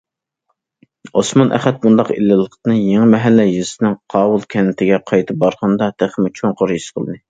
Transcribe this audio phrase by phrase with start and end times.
[1.21, 7.19] ئوسمان ئەخەت بۇنداق ئىللىقلىقنى يېڭىمەھەللە يېزىسىنىڭ قاۋۇل كەنتىگە قايتا بارغىنىدا تېخىمۇ چوڭقۇر ھېس قىلدى.